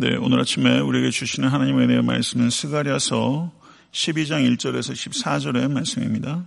네, 0.00 0.14
오늘 0.14 0.38
아침에 0.38 0.78
우리에게 0.78 1.10
주시는 1.10 1.48
하나님의 1.48 1.86
은혜의 1.86 2.02
말씀은 2.02 2.50
스가랴서 2.50 3.50
12장 3.90 4.48
1절에서 4.56 4.92
14절의 4.92 5.72
말씀입니다. 5.72 6.46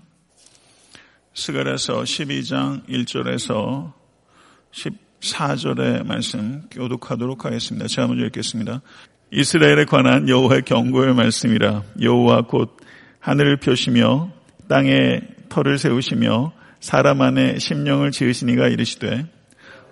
스가랴서 1.33 2.03
12장 2.03 2.87
1절에서 2.87 3.91
14절의 4.71 6.05
말씀 6.05 6.61
교독하도록 6.71 7.43
하겠습니다. 7.43 7.87
제가 7.87 8.07
먼저 8.07 8.23
읽겠습니다. 8.27 8.81
이스라엘에 9.31 9.83
관한 9.83 10.29
여호와의 10.29 10.61
경고의 10.61 11.13
말씀이라 11.13 11.83
여호와 12.01 12.43
곧 12.43 12.77
하늘을 13.19 13.57
펴시며 13.57 14.31
땅에 14.69 15.19
터를 15.49 15.77
세우시며 15.77 16.53
사람 16.79 17.19
안에 17.21 17.59
심령을 17.59 18.11
지으시니가 18.11 18.69
이르시되 18.69 19.25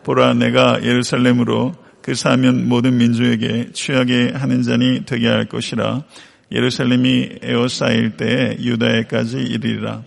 보라 0.05 0.35
내가 0.35 0.81
예루살렘으로 0.81 1.88
그 2.01 2.15
사면 2.15 2.67
모든 2.67 2.97
민족에게 2.97 3.71
취하게 3.73 4.31
하는 4.33 4.61
자니 4.63 5.03
되게 5.05 5.27
할 5.27 5.45
것이라. 5.45 6.03
예루살렘이 6.51 7.29
에어싸일 7.41 8.17
때에 8.17 8.57
유다에까지 8.59 9.37
이르리라. 9.37 10.03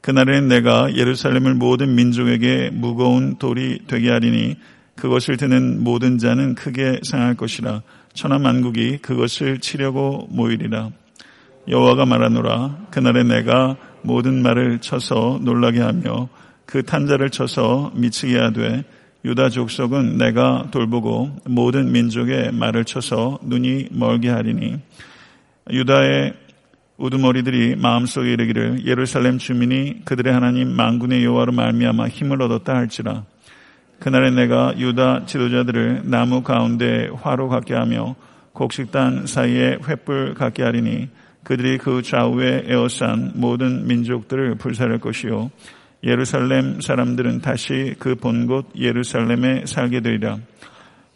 그날에는 0.00 0.48
내가 0.48 0.94
예루살렘을 0.94 1.54
모든 1.54 1.94
민족에게 1.94 2.70
무거운 2.72 3.36
돌이 3.36 3.80
되게 3.86 4.10
하리니 4.10 4.56
그것을 4.96 5.36
드는 5.36 5.82
모든 5.82 6.18
자는 6.18 6.54
크게 6.54 7.00
상할 7.02 7.34
것이라. 7.34 7.82
천하 8.12 8.38
만국이 8.38 8.98
그것을 8.98 9.58
치려고 9.60 10.26
모이리라. 10.30 10.90
여호와가 11.68 12.06
말하노라. 12.06 12.86
그날에 12.90 13.22
내가 13.22 13.76
모든 14.02 14.42
말을 14.42 14.80
쳐서 14.80 15.38
놀라게 15.42 15.80
하며 15.80 16.28
그 16.66 16.82
탄자를 16.82 17.30
쳐서 17.30 17.92
미치게 17.94 18.38
하되 18.38 18.84
유다 19.24 19.50
족속은 19.50 20.16
내가 20.16 20.68
돌보고 20.70 21.30
모든 21.44 21.92
민족의 21.92 22.52
말을 22.52 22.84
쳐서 22.84 23.38
눈이 23.42 23.88
멀게 23.90 24.30
하리니 24.30 24.78
유다의 25.70 26.34
우두머리들이 26.96 27.76
마음속에 27.76 28.32
이르기를 28.32 28.86
예루살렘 28.86 29.38
주민이 29.38 30.04
그들의 30.04 30.32
하나님 30.32 30.68
만군의 30.68 31.24
여호와로 31.24 31.52
말미암아 31.52 32.08
힘을 32.08 32.42
얻었다 32.42 32.74
할지라. 32.74 33.24
그날에 33.98 34.30
내가 34.30 34.74
유다 34.78 35.26
지도자들을 35.26 36.02
나무 36.04 36.42
가운데 36.42 37.08
화로 37.14 37.48
갖게 37.48 37.74
하며 37.74 38.16
곡식단 38.52 39.26
사이에 39.26 39.78
횃불 39.78 40.34
갖게 40.34 40.62
하리니 40.62 41.08
그들이 41.44 41.78
그 41.78 42.02
좌우에 42.02 42.64
에워싼 42.66 43.32
모든 43.34 43.86
민족들을 43.86 44.56
불살할 44.56 44.98
것이요 44.98 45.50
예루살렘 46.02 46.80
사람들은 46.80 47.40
다시 47.40 47.94
그 47.98 48.14
본곳 48.14 48.66
예루살렘에 48.76 49.64
살게 49.66 50.00
되리라. 50.00 50.38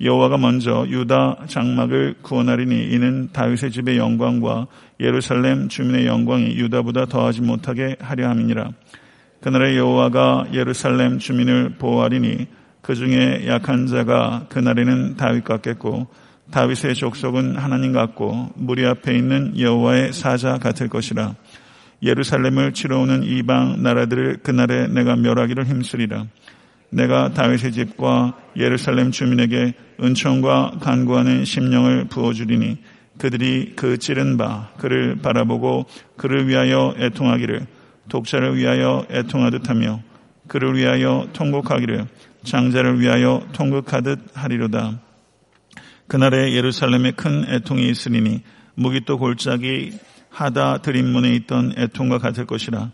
여호와가 0.01 0.37
먼저 0.37 0.87
유다 0.89 1.47
장막을 1.47 2.17
구원하리니 2.21 2.93
이는 2.93 3.31
다윗의 3.33 3.71
집의 3.71 3.97
영광과 3.97 4.67
예루살렘 5.01 5.69
주민의 5.69 6.07
영광이 6.07 6.57
유다보다 6.57 7.07
더하지 7.07 7.43
못하게 7.43 7.97
하려 8.01 8.29
함이니라. 8.29 8.71
그날에 9.41 9.77
여호와가 9.77 10.49
예루살렘 10.53 11.19
주민을 11.19 11.77
보호하리니 11.79 12.47
그 12.83 12.95
중에 12.95 13.47
약한 13.47 13.87
자가 13.87 14.47
그날에는 14.49 15.17
다윗 15.17 15.45
같겠고 15.45 16.07
다윗의 16.51 16.95
족속은 16.95 17.57
하나님 17.57 17.93
같고 17.93 18.51
무리 18.55 18.85
앞에 18.85 19.17
있는 19.17 19.59
여호와의 19.59 20.13
사자 20.13 20.59
같을 20.59 20.89
것이라. 20.89 21.35
예루살렘을 22.05 22.73
치러 22.73 23.01
오는 23.01 23.23
이방 23.25 23.83
나라들을 23.83 24.39
그날에 24.43 24.87
내가 24.89 25.17
멸하기를 25.17 25.67
힘쓰리라. 25.67 26.27
내가 26.91 27.33
다윗의 27.33 27.73
집과 27.73 28.37
예루살렘 28.57 29.11
주민에게 29.11 29.75
은총과 30.01 30.79
간구하는 30.81 31.45
심령을 31.45 32.05
부어주리니 32.09 32.79
그들이 33.19 33.73
그 33.75 33.99
찌른 33.99 34.37
바 34.37 34.71
그를 34.79 35.17
바라보고 35.17 35.87
그를 36.17 36.47
위하여 36.47 36.95
애통하기를 36.99 37.67
독자를 38.09 38.57
위하여 38.57 39.07
애통하듯 39.11 39.69
하며 39.71 40.03
그를 40.47 40.77
위하여 40.77 41.27
통곡하기를 41.33 42.07
장자를 42.45 43.01
위하여 43.01 43.47
통곡하듯 43.53 44.19
하리로다. 44.35 45.01
그날에 46.07 46.53
예루살렘에 46.53 47.13
큰 47.13 47.47
애통이 47.49 47.89
있으리니 47.89 48.43
무기또 48.75 49.19
골짜기 49.19 49.93
하다 50.35 50.79
드림문에 50.79 51.31
있던 51.35 51.75
애통과 51.79 52.19
같을 52.19 52.45
것이라. 52.47 52.91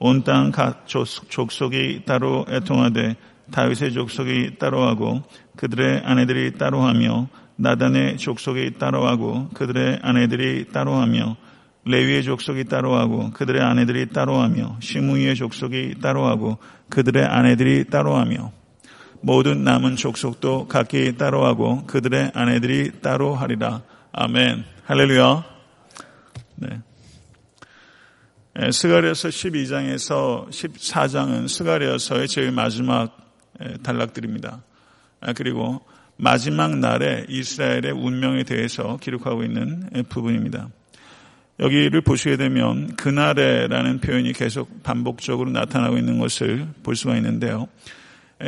온 0.00 0.22
땅 0.24 0.50
각 0.50 0.86
족속이 0.86 2.02
따로 2.04 2.44
애통하되 2.48 3.16
다윗의 3.52 3.92
족속이 3.92 4.58
따로하고 4.58 5.22
그들의 5.56 6.02
아내들이 6.04 6.52
따로하며 6.58 7.28
나단의 7.56 8.16
족속이 8.18 8.78
따로하고 8.78 9.50
그들의 9.54 10.00
아내들이 10.02 10.66
따로하며 10.72 11.36
레위의 11.86 12.24
족속이 12.24 12.64
따로하고 12.64 13.30
그들의 13.30 13.62
아내들이 13.62 14.08
따로하며 14.08 14.78
시므이의 14.80 15.36
족속이 15.36 15.96
따로하고 16.02 16.58
그들의 16.90 17.24
아내들이 17.24 17.84
따로하며 17.84 18.50
모든 19.20 19.62
남은 19.64 19.96
족속도 19.96 20.66
각기 20.66 21.16
따로하고 21.16 21.84
그들의 21.86 22.32
아내들이 22.34 23.00
따로하리라. 23.00 23.82
아멘. 24.12 24.64
할렐루야. 24.84 25.53
네. 26.56 26.80
스가랴서 28.70 29.28
12장에서 29.28 30.48
14장은 30.48 31.48
스가랴서의 31.48 32.28
제일 32.28 32.52
마지막 32.52 33.16
단락들입니다. 33.82 34.62
아, 35.20 35.32
그리고 35.32 35.80
마지막 36.16 36.76
날에 36.78 37.26
이스라엘의 37.28 37.90
운명에 37.92 38.44
대해서 38.44 38.96
기록하고 38.98 39.42
있는 39.42 39.90
부분입니다. 40.08 40.68
여기를 41.60 42.00
보시게 42.00 42.36
되면 42.36 42.94
그날에라는 42.96 44.00
표현이 44.00 44.32
계속 44.32 44.82
반복적으로 44.82 45.50
나타나고 45.50 45.98
있는 45.98 46.18
것을 46.18 46.68
볼 46.82 46.96
수가 46.96 47.16
있는데요. 47.16 47.68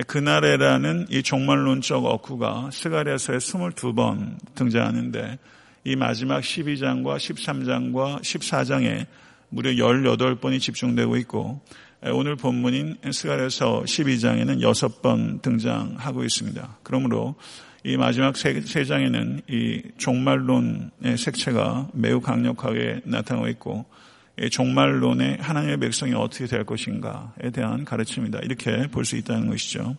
그날에라는 0.07 1.07
이 1.11 1.23
종말론적 1.23 2.05
어구가 2.05 2.71
스가랴서에 2.73 3.39
22번 3.39 4.37
등장하는데 4.55 5.39
이 5.87 5.95
마지막 5.95 6.41
12장과 6.41 7.17
13장과 7.17 8.21
14장에 8.21 9.07
무려 9.51 9.71
18번이 9.71 10.59
집중되고 10.59 11.17
있고 11.19 11.61
오늘 12.13 12.35
본문인 12.35 12.97
스가랴서 13.09 13.85
12장에는 13.85 14.63
6번 14.63 15.43
등장하고 15.43 16.25
있습니다. 16.25 16.79
그러므로 16.83 17.37
이 17.85 17.97
마지막 17.97 18.37
세, 18.37 18.61
장에는 18.85 19.43
이 19.49 19.83
종말론의 19.97 21.19
색채가 21.19 21.91
매우 21.93 22.21
강력하게 22.21 23.03
나타나고 23.05 23.47
있고 23.51 23.87
종말론의 24.51 25.39
하나님의 25.41 25.77
백성이 25.77 26.15
어떻게 26.15 26.47
될 26.47 26.65
것인가에 26.65 27.51
대한 27.53 27.85
가르침이다. 27.85 28.41
이렇게 28.41 28.89
볼 28.89 29.05
수 29.05 29.15
있다는 29.15 29.47
것이죠. 29.47 29.95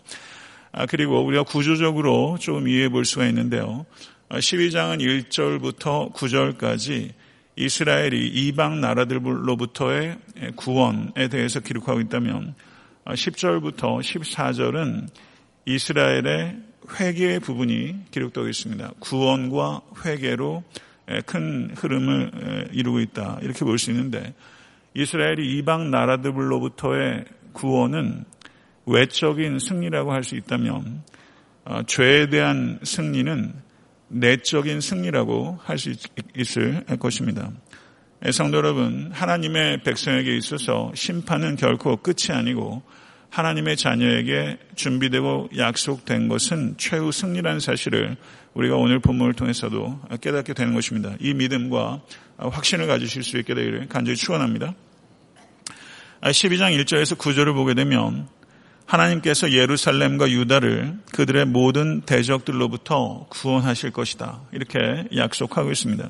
아, 0.74 0.86
그리고 0.86 1.24
우리가 1.24 1.44
구조적으로 1.44 2.38
좀 2.42 2.68
이해해 2.68 2.90
볼 2.90 3.06
수가 3.06 3.26
있는데요. 3.28 3.86
12장은 4.30 5.00
1절부터 5.30 6.14
9절까지 6.14 7.12
이스라엘이 7.56 8.28
이방 8.28 8.82
나라들로부터의 8.82 10.18
구원에 10.56 11.28
대해서 11.30 11.60
기록하고 11.60 12.02
있다면 12.02 12.54
10절부터 13.06 14.02
14절은 14.02 15.08
이스라엘의 15.66 16.58
회개의 17.00 17.40
부분이 17.40 18.12
기록되고 18.12 18.48
있습니다. 18.48 18.92
구원과 19.00 19.82
회개로 20.06 20.64
큰 21.26 21.72
흐름을 21.76 22.70
이루고 22.74 23.00
있다. 23.00 23.40
이렇게 23.42 23.64
볼 23.66 23.78
수 23.78 23.92
있는데 23.92 24.34
이스라엘이 24.94 25.58
이방 25.58 25.90
나라들로부터의 25.90 27.26
구원은 27.54 28.26
외적인 28.86 29.60
승리라고 29.60 30.12
할 30.12 30.24
수 30.24 30.36
있다면 30.36 31.04
어, 31.66 31.84
죄에 31.86 32.30
대한 32.30 32.80
승리는 32.84 33.54
내적인 34.10 34.82
승리라고 34.82 35.60
할 35.64 35.78
수 35.78 35.94
있을 36.36 36.84
것입니다. 37.00 37.52
성도 38.32 38.58
여러분, 38.58 39.12
하나님의 39.14 39.84
백성에게 39.84 40.36
있어서 40.38 40.92
심판은 40.96 41.56
결코 41.56 41.98
끝이 41.98 42.36
아니고 42.36 42.82
하나님의 43.30 43.78
자녀에게 43.78 44.58
준비되고 44.76 45.50
약속된 45.58 46.28
것은 46.28 46.76
최후 46.78 47.12
승리라는 47.12 47.60
사실을 47.60 48.18
우리가 48.54 48.76
오늘 48.76 49.00
본문을 49.00 49.34
통해서도 49.34 50.02
깨닫게 50.22 50.54
되는 50.54 50.74
것입니다. 50.74 51.16
이 51.20 51.34
믿음과 51.34 52.02
확신을 52.38 52.88
가지실 52.88 53.24
수 53.24 53.38
있게 53.38 53.54
되기를 53.54 53.88
간절히 53.88 54.16
축원합니다. 54.16 54.74
12장 56.22 56.76
1절에서 56.80 57.18
9절을 57.18 57.54
보게 57.54 57.76
되면 57.76 58.28
하나님께서 58.88 59.52
예루살렘과 59.52 60.32
유다를 60.32 60.98
그들의 61.14 61.46
모든 61.46 62.02
대적들로부터 62.02 63.28
구원하실 63.30 63.92
것이다. 63.92 64.40
이렇게 64.54 64.80
약속하고 65.16 65.72
있습니다. 65.72 66.10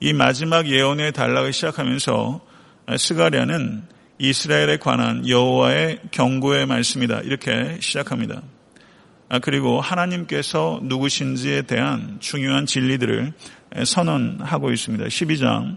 이 0.00 0.12
마지막 0.14 0.66
예언의 0.66 1.12
단락을 1.12 1.52
시작하면서 1.52 2.40
스가랴는 2.96 3.82
이스라엘에 4.18 4.78
관한 4.78 5.28
여호와의 5.28 6.00
경고의 6.10 6.64
말씀이다. 6.66 7.20
이렇게 7.20 7.76
시작합니다. 7.80 8.42
아, 9.28 9.38
그리고 9.38 9.80
하나님께서 9.80 10.80
누구신지에 10.82 11.62
대한 11.62 12.18
중요한 12.20 12.64
진리들을 12.64 13.32
선언하고 13.84 14.72
있습니다. 14.72 15.04
12장 15.04 15.76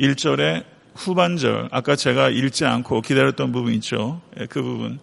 1절에 0.00 0.64
후반절, 0.94 1.68
아까 1.72 1.94
제가 1.94 2.30
읽지 2.30 2.64
않고 2.64 3.02
기다렸던 3.02 3.52
부분 3.52 3.74
있죠. 3.74 4.22
예, 4.40 4.46
그 4.46 4.62
부분. 4.62 4.98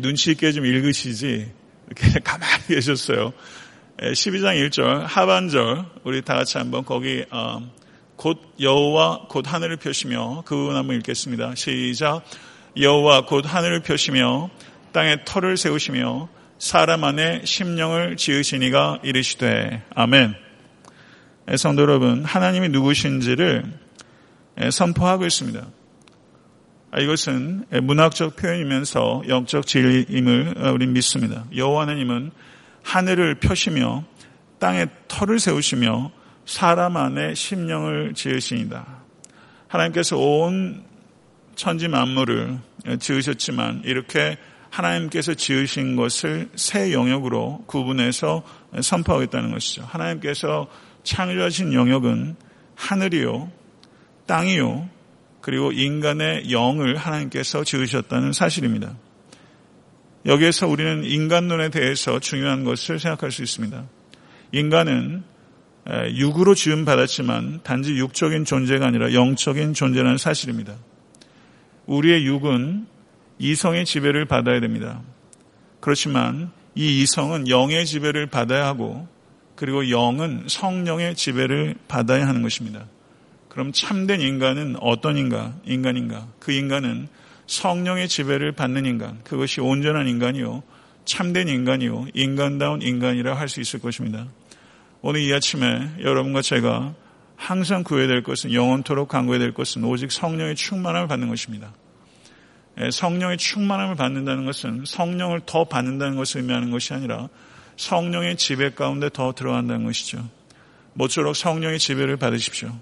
눈치 0.00 0.32
있게 0.32 0.52
좀 0.52 0.64
읽으시지, 0.64 1.50
이렇게 1.86 2.18
가만히 2.24 2.66
계셨어요. 2.68 3.32
12장 3.98 4.56
예, 4.56 4.68
1절, 4.68 5.04
하반절, 5.06 5.84
우리 6.04 6.22
다 6.22 6.34
같이 6.34 6.58
한번 6.58 6.84
거기, 6.84 7.24
어, 7.30 7.60
곧 8.16 8.38
여호와 8.60 9.26
곧 9.28 9.52
하늘을 9.52 9.76
펴시며 9.78 10.42
그 10.44 10.54
부분 10.54 10.76
한번 10.76 10.96
읽겠습니다. 10.96 11.54
시작. 11.56 12.22
여호와 12.76 13.26
곧 13.26 13.44
하늘을 13.46 13.80
펴시며 13.80 14.48
땅에 14.92 15.24
털을 15.24 15.56
세우시며 15.56 16.28
사람 16.58 17.02
안에 17.02 17.42
심령을 17.44 18.16
지으시니가 18.16 19.00
이르시되 19.02 19.82
아멘. 19.94 20.34
성도 21.56 21.82
여러분, 21.82 22.24
하나님이 22.24 22.68
누구신지를 22.68 23.64
선포하고 24.70 25.26
있습니다. 25.26 25.66
아, 26.94 27.00
이것은 27.00 27.64
문학적 27.84 28.36
표현이면서 28.36 29.22
영적 29.26 29.66
진리임을 29.66 30.56
우리 30.74 30.86
믿습니다. 30.86 31.46
여호와 31.56 31.82
하나님은 31.82 32.32
하늘을 32.82 33.36
펴시며 33.36 34.04
땅에 34.58 34.86
털을 35.08 35.38
세우시며 35.38 36.12
사람 36.44 36.98
안에 36.98 37.34
심령을 37.34 38.12
지으시니다. 38.12 38.84
하나님께서 39.68 40.18
온 40.18 40.84
천지 41.54 41.88
만물을 41.88 42.58
지으셨지만 43.00 43.82
이렇게 43.86 44.36
하나님께서 44.68 45.32
지으신 45.32 45.96
것을 45.96 46.50
새 46.56 46.92
영역으로 46.92 47.64
구분해서 47.66 48.42
선포하겠다는 48.82 49.50
것이죠. 49.50 49.82
하나님께서 49.84 50.68
창조하신 51.04 51.72
영역은 51.72 52.36
하늘이요, 52.74 53.50
땅이요, 54.26 54.90
그리고 55.42 55.72
인간의 55.72 56.50
영을 56.50 56.96
하나님께서 56.96 57.64
지으셨다는 57.64 58.32
사실입니다. 58.32 58.96
여기에서 60.24 60.68
우리는 60.68 61.04
인간론에 61.04 61.68
대해서 61.68 62.20
중요한 62.20 62.64
것을 62.64 63.00
생각할 63.00 63.32
수 63.32 63.42
있습니다. 63.42 63.84
인간은 64.52 65.24
육으로 66.14 66.54
지음 66.54 66.84
받았지만 66.84 67.60
단지 67.64 67.96
육적인 67.96 68.44
존재가 68.44 68.86
아니라 68.86 69.12
영적인 69.12 69.74
존재라는 69.74 70.16
사실입니다. 70.16 70.76
우리의 71.86 72.24
육은 72.24 72.86
이성의 73.40 73.84
지배를 73.84 74.26
받아야 74.26 74.60
됩니다. 74.60 75.02
그렇지만 75.80 76.52
이 76.76 77.02
이성은 77.02 77.48
영의 77.48 77.84
지배를 77.84 78.28
받아야 78.28 78.66
하고 78.66 79.08
그리고 79.56 79.90
영은 79.90 80.44
성령의 80.46 81.16
지배를 81.16 81.74
받아야 81.88 82.28
하는 82.28 82.42
것입니다. 82.42 82.86
그럼 83.52 83.70
참된 83.70 84.22
인간은 84.22 84.76
어떤 84.80 85.18
인가, 85.18 85.52
인간인가? 85.66 86.26
그 86.38 86.52
인간은 86.52 87.06
성령의 87.46 88.08
지배를 88.08 88.52
받는 88.52 88.86
인간, 88.86 89.22
그것이 89.24 89.60
온전한 89.60 90.08
인간이요, 90.08 90.62
참된 91.04 91.48
인간이요, 91.48 92.06
인간다운 92.14 92.80
인간이라 92.80 93.34
할 93.34 93.50
수 93.50 93.60
있을 93.60 93.78
것입니다. 93.78 94.26
오늘 95.02 95.20
이 95.20 95.34
아침에 95.34 95.90
여러분과 96.00 96.40
제가 96.40 96.94
항상 97.36 97.82
구해야 97.82 98.06
될 98.06 98.22
것은 98.22 98.54
영원토록 98.54 99.08
강구해야 99.10 99.38
될 99.38 99.52
것은 99.52 99.84
오직 99.84 100.12
성령의 100.12 100.54
충만함을 100.54 101.06
받는 101.06 101.28
것입니다. 101.28 101.74
예, 102.80 102.90
성령의 102.90 103.36
충만함을 103.36 103.96
받는다는 103.96 104.46
것은 104.46 104.84
성령을 104.86 105.42
더 105.44 105.64
받는다는 105.64 106.16
것을 106.16 106.40
의미하는 106.40 106.70
것이 106.70 106.94
아니라 106.94 107.28
성령의 107.76 108.38
지배 108.38 108.70
가운데 108.70 109.10
더 109.12 109.34
들어간다는 109.34 109.84
것이죠. 109.84 110.26
모쪼록 110.94 111.36
성령의 111.36 111.78
지배를 111.78 112.16
받으십시오. 112.16 112.72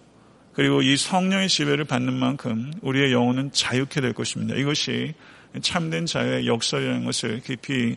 그리고 0.52 0.82
이 0.82 0.96
성령의 0.96 1.48
지배를 1.48 1.84
받는 1.84 2.12
만큼 2.12 2.72
우리의 2.82 3.12
영혼은 3.12 3.52
자유케 3.52 4.00
될 4.00 4.12
것입니다. 4.12 4.54
이것이 4.56 5.14
참된 5.62 6.06
자유의 6.06 6.46
역설이라는 6.46 7.04
것을 7.04 7.40
깊이 7.40 7.96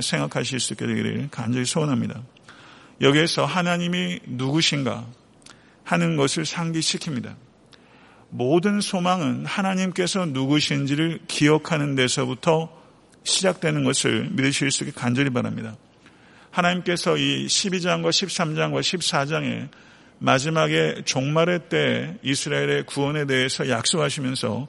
생각하실 0.00 0.60
수 0.60 0.72
있게 0.74 0.86
되기를 0.86 1.28
간절히 1.30 1.64
소원합니다. 1.64 2.22
여기에서 3.00 3.44
하나님이 3.44 4.20
누구신가 4.26 5.06
하는 5.84 6.16
것을 6.16 6.44
상기시킵니다. 6.44 7.34
모든 8.30 8.80
소망은 8.80 9.44
하나님께서 9.44 10.26
누구신지를 10.26 11.20
기억하는 11.28 11.94
데서부터 11.94 12.72
시작되는 13.24 13.84
것을 13.84 14.30
믿으실 14.30 14.70
수 14.70 14.84
있게 14.84 14.92
간절히 14.98 15.30
바랍니다. 15.30 15.76
하나님께서 16.50 17.16
이 17.16 17.46
12장과 17.46 18.08
13장과 18.08 18.80
14장에 18.80 19.68
마지막에 20.22 21.02
종말의 21.04 21.68
때 21.68 22.16
이스라엘의 22.22 22.84
구원에 22.86 23.26
대해서 23.26 23.68
약속하시면서 23.68 24.68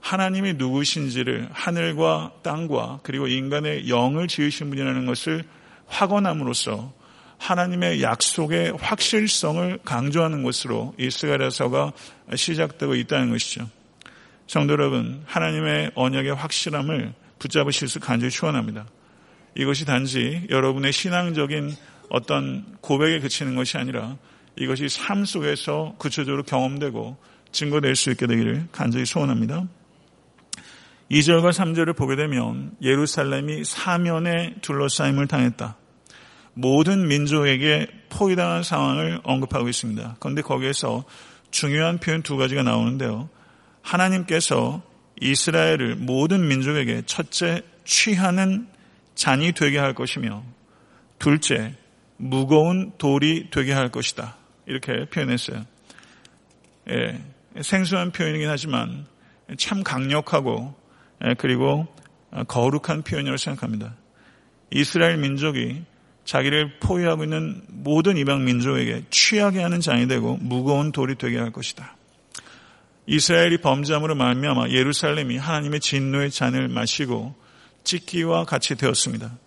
하나님이 0.00 0.54
누구신지를 0.54 1.48
하늘과 1.52 2.32
땅과 2.42 3.00
그리고 3.04 3.28
인간의 3.28 3.88
영을 3.88 4.26
지으신 4.26 4.70
분이라는 4.70 5.06
것을 5.06 5.44
확언함으로써 5.86 6.92
하나님의 7.38 8.02
약속의 8.02 8.72
확실성을 8.80 9.78
강조하는 9.84 10.42
것으로 10.42 10.94
이스라엘서가 10.98 11.92
시작되고 12.34 12.96
있다는 12.96 13.30
것이죠. 13.30 13.70
성도 14.48 14.72
여러분, 14.72 15.22
하나님의 15.26 15.92
언약의 15.94 16.34
확실함을 16.34 17.12
붙잡으실 17.38 17.86
수 17.86 18.00
간절히 18.00 18.32
축원합니다. 18.32 18.86
이것이 19.56 19.84
단지 19.84 20.44
여러분의 20.50 20.92
신앙적인 20.92 21.76
어떤 22.08 22.64
고백에 22.80 23.20
그치는 23.20 23.54
것이 23.54 23.78
아니라 23.78 24.16
이것이 24.58 24.88
삶 24.88 25.24
속에서 25.24 25.94
구체적으로 25.98 26.42
경험되고 26.42 27.16
증거될 27.52 27.96
수 27.96 28.10
있게 28.10 28.26
되기를 28.26 28.68
간절히 28.72 29.06
소원합니다. 29.06 29.66
2절과 31.10 31.50
3절을 31.50 31.96
보게 31.96 32.16
되면 32.16 32.76
예루살렘이 32.82 33.64
사면에 33.64 34.56
둘러싸임을 34.60 35.26
당했다. 35.26 35.76
모든 36.52 37.06
민족에게 37.08 37.86
포위당한 38.10 38.62
상황을 38.62 39.20
언급하고 39.22 39.68
있습니다. 39.68 40.16
그런데 40.18 40.42
거기에서 40.42 41.04
중요한 41.50 41.98
표현 41.98 42.22
두 42.22 42.36
가지가 42.36 42.62
나오는데요. 42.62 43.30
하나님께서 43.80 44.82
이스라엘을 45.20 45.96
모든 45.96 46.46
민족에게 46.46 47.02
첫째 47.06 47.62
취하는 47.84 48.68
잔이 49.14 49.52
되게 49.52 49.78
할 49.78 49.94
것이며 49.94 50.42
둘째 51.18 51.74
무거운 52.16 52.92
돌이 52.98 53.48
되게 53.50 53.72
할 53.72 53.90
것이다. 53.90 54.36
이렇게 54.68 55.06
표현했어요. 55.06 55.64
예, 56.90 57.20
생소한 57.60 58.12
표현이긴 58.12 58.48
하지만 58.48 59.06
참 59.56 59.82
강력하고 59.82 60.74
예, 61.24 61.34
그리고 61.34 61.88
거룩한 62.46 63.02
표현이라고 63.02 63.36
생각합니다. 63.36 63.94
이스라엘 64.70 65.16
민족이 65.16 65.82
자기를 66.24 66.78
포위하고 66.78 67.24
있는 67.24 67.62
모든 67.68 68.18
이방 68.18 68.44
민족에게 68.44 69.04
취하게 69.08 69.62
하는 69.62 69.80
장이 69.80 70.06
되고 70.08 70.36
무거운 70.36 70.92
돌이 70.92 71.14
되게 71.16 71.38
할 71.38 71.50
것이다. 71.50 71.96
이스라엘이 73.06 73.62
범죄함으로 73.62 74.14
말미암아 74.14 74.68
예루살렘이 74.68 75.38
하나님의 75.38 75.80
진노의 75.80 76.30
잔을 76.30 76.68
마시고 76.68 77.34
찢기와 77.82 78.44
같이 78.44 78.76
되었습니다. 78.76 79.38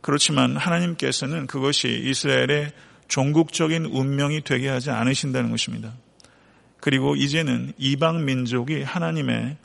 그렇지만 0.00 0.56
하나님께서는 0.56 1.48
그것이 1.48 1.88
이스라엘의 1.88 2.70
종국적인 3.08 3.86
운명이 3.86 4.42
되게 4.42 4.68
하지 4.68 4.90
않으신다는 4.90 5.50
것입니다. 5.50 5.92
그리고 6.80 7.16
이제는 7.16 7.72
이방 7.78 8.24
민족이 8.24 8.82
하나님의 8.82 9.56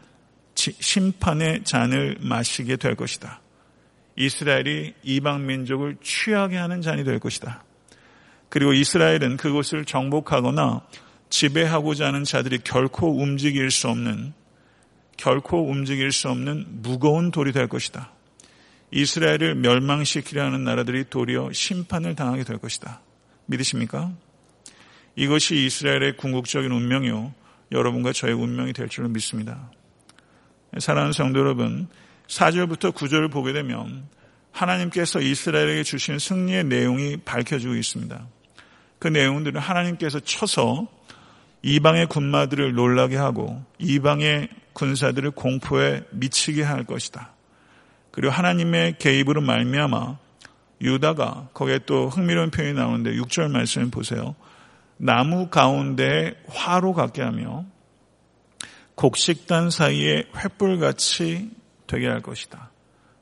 심판의 0.55 1.63
잔을 1.63 2.17
마시게 2.21 2.75
될 2.75 2.95
것이다. 2.95 3.41
이스라엘이 4.15 4.93
이방 5.03 5.45
민족을 5.45 5.97
취하게 6.01 6.57
하는 6.57 6.81
잔이 6.81 7.03
될 7.03 7.19
것이다. 7.19 7.63
그리고 8.49 8.73
이스라엘은 8.73 9.37
그곳을 9.37 9.85
정복하거나 9.85 10.81
지배하고자 11.29 12.07
하는 12.07 12.23
자들이 12.23 12.59
결코 12.63 13.21
움직일 13.21 13.71
수 13.71 13.87
없는 13.87 14.33
결코 15.17 15.69
움직일 15.69 16.11
수 16.11 16.29
없는 16.29 16.65
무거운 16.81 17.31
돌이 17.31 17.51
될 17.51 17.67
것이다. 17.67 18.11
이스라엘을 18.91 19.55
멸망시키려 19.55 20.43
하는 20.43 20.63
나라들이 20.63 21.05
도리어 21.09 21.51
심판을 21.53 22.15
당하게 22.15 22.43
될 22.43 22.57
것이다. 22.57 23.01
믿으십니까? 23.49 24.11
이것이 25.15 25.65
이스라엘의 25.65 26.17
궁극적인 26.17 26.71
운명이요. 26.71 27.33
여러분과 27.71 28.13
저의 28.13 28.33
운명이 28.33 28.73
될 28.73 28.87
줄로 28.89 29.09
믿습니다. 29.09 29.71
사랑하는 30.77 31.13
성도 31.13 31.39
여러분, 31.39 31.87
4절부터 32.27 32.93
9절을 32.93 33.31
보게 33.31 33.53
되면 33.53 34.07
하나님께서 34.51 35.19
이스라엘에게 35.19 35.83
주신 35.83 36.19
승리의 36.19 36.65
내용이 36.65 37.17
밝혀지고 37.17 37.75
있습니다. 37.75 38.27
그 38.99 39.07
내용들은 39.07 39.59
하나님께서 39.59 40.19
쳐서 40.19 40.87
이방의 41.61 42.07
군마들을 42.07 42.73
놀라게 42.73 43.17
하고 43.17 43.63
이방의 43.79 44.49
군사들을 44.73 45.31
공포에 45.31 46.03
미치게 46.11 46.63
할 46.63 46.85
것이다. 46.85 47.33
그리고 48.11 48.31
하나님의 48.31 48.97
개입으로 48.97 49.41
말미암아 49.41 50.17
유다가 50.81 51.49
거기에 51.53 51.79
또 51.85 52.09
흥미로운 52.09 52.51
표현이 52.51 52.73
나오는데 52.73 53.11
6절 53.13 53.51
말씀을 53.51 53.89
보세요. 53.89 54.35
나무 54.97 55.49
가운데 55.49 56.41
화로 56.47 56.93
갖게 56.93 57.21
하며 57.21 57.65
곡식단 58.95 59.69
사이에 59.69 60.23
횃불같이 60.33 61.51
되게 61.87 62.07
할 62.07 62.21
것이다. 62.21 62.71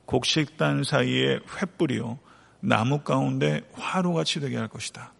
곡식단 0.06 0.84
사이에 0.84 1.38
횃불이요. 1.38 2.18
나무 2.60 3.00
가운데 3.00 3.62
화로같이 3.72 4.40
되게 4.40 4.56
할 4.56 4.68
것이다. 4.68 5.12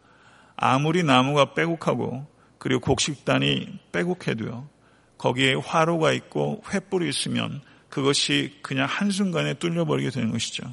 아무리 0.56 1.04
나무가 1.04 1.54
빼곡하고 1.54 2.26
그리고 2.58 2.80
곡식단이 2.80 3.78
빼곡해도요. 3.92 4.68
거기에 5.16 5.54
화로가 5.54 6.12
있고 6.12 6.62
횃불이 6.64 7.08
있으면 7.08 7.62
그것이 7.88 8.58
그냥 8.62 8.86
한순간에 8.88 9.54
뚫려버리게 9.54 10.10
되는 10.10 10.30
것이죠. 10.30 10.64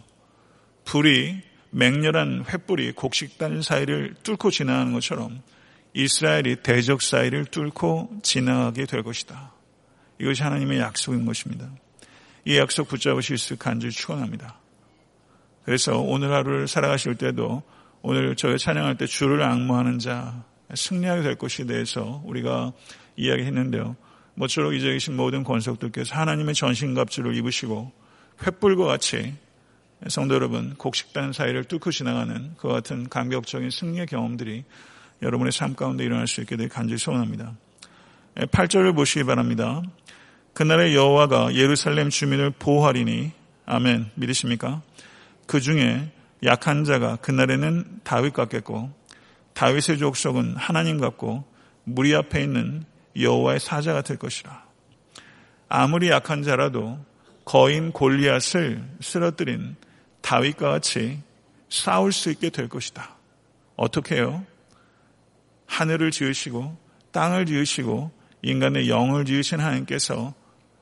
불이 0.86 1.42
맹렬한 1.72 2.46
횃불이 2.46 2.96
곡식단 2.96 3.62
사이를 3.62 4.16
뚫고 4.24 4.52
지나가는 4.52 4.94
것처럼 4.94 5.42
이스라엘이 5.94 6.58
대적 6.58 7.02
사이를 7.02 7.46
뚫고 7.46 8.20
지나가게 8.22 8.86
될 8.86 9.04
것이다. 9.04 9.54
이것이 10.20 10.44
하나님의 10.44 10.80
약속인 10.80 11.26
것입니다. 11.26 11.70
이 12.46 12.58
약속 12.58 12.88
붙잡으실 12.88 13.38
수 13.38 13.58
간절히 13.58 13.92
축원합니다. 13.92 14.60
그래서 15.64 16.00
오늘 16.00 16.32
하루를 16.32 16.68
살아가실 16.68 17.16
때도 17.16 17.64
오늘 18.02 18.36
저희 18.36 18.58
찬양할 18.58 18.98
때 18.98 19.08
주를 19.08 19.42
악무하는 19.42 19.98
자 20.00 20.46
승리하게 20.74 21.24
될 21.24 21.36
것에 21.36 21.66
대해서 21.66 22.22
우리가 22.26 22.72
이야기했는데요. 23.16 23.96
모쪼록 24.36 24.74
이 24.74 24.80
자리에 24.80 24.94
계신 24.94 25.16
모든 25.16 25.44
권속들께서 25.44 26.16
하나님의 26.16 26.54
전신갑주를 26.56 27.36
입으시고 27.38 27.92
횃불과 28.40 28.86
같이 28.86 29.34
성도 30.08 30.36
여러분 30.36 30.76
곡식단 30.76 31.34
사이를 31.34 31.64
뚫고 31.64 31.92
지나가는 31.92 32.54
그 32.58 32.68
같은 32.68 33.10
감격적인 33.10 33.70
승리의 33.70 34.06
경험들이 34.08 34.64
여러분의 35.22 35.52
삶 35.52 35.76
가운데 35.76 36.04
일어날 36.04 36.28
수 36.28 36.42
있게 36.42 36.58
될 36.58 36.70
간절히 36.70 36.98
소원합니다. 37.00 37.54
8절을 38.36 38.96
보시기 38.96 39.24
바랍니다. 39.24 39.82
그날에 40.54 40.94
여호와가 40.94 41.56
예루살렘 41.56 42.10
주민을 42.10 42.52
보호하리니 42.52 43.32
아멘 43.66 44.12
믿으십니까? 44.16 44.82
그 45.48 45.60
중에 45.60 46.12
약한 46.44 46.84
자가 46.84 47.16
그날에는 47.18 48.02
다윗 48.04 48.34
같겠고 48.34 48.92
다윗의 49.54 49.98
족속은 49.98 50.56
하나님 50.58 51.00
같고 51.00 51.46
무리 51.86 52.14
앞에 52.14 52.44
있는 52.44 52.84
여호와의 53.18 53.60
사자가 53.60 54.02
될 54.02 54.18
것이라. 54.18 54.66
아무리 55.70 56.10
약한 56.10 56.44
자라도 56.44 57.00
거인 57.46 57.92
골리앗을 57.92 58.84
쓰러뜨린 59.02 59.76
다윗과 60.22 60.72
같이 60.72 61.22
싸울 61.70 62.12
수 62.12 62.32
있게 62.32 62.50
될 62.50 62.68
것이다. 62.68 63.16
어떻게 63.76 64.16
해요? 64.16 64.46
하늘을 65.68 66.12
지으시고 66.12 66.76
땅을 67.12 67.46
지으시고 67.46 68.12
인간의 68.42 68.90
영을 68.90 69.26
지으신 69.26 69.60
하나님께서 69.60 70.34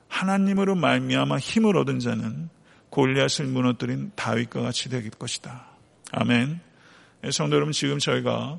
하나님으로 0.08 0.74
말미암아 0.74 1.38
힘을 1.38 1.76
얻은 1.76 1.98
자는 1.98 2.48
골리앗을 2.90 3.46
무너뜨린 3.46 4.12
다윗과 4.14 4.60
같이 4.62 4.88
될 4.88 5.08
것이다. 5.10 5.66
아멘. 6.12 6.60
성도 7.30 7.56
여러분 7.56 7.72
지금 7.72 7.98
저희가 7.98 8.58